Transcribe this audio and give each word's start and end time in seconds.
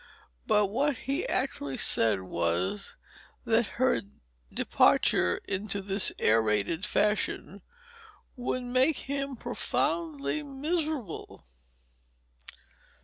But 0.47 0.65
what 0.65 0.97
he 0.97 1.27
actually 1.29 1.77
said 1.77 2.21
was 2.21 2.95
that 3.45 3.67
her 3.77 4.01
departure 4.51 5.39
in 5.47 5.67
this 5.67 6.11
aerated 6.17 6.87
fashion 6.87 7.61
would 8.35 8.63
make 8.63 8.97
him 8.97 9.35
profoundly 9.35 10.41
miserable. 10.41 11.45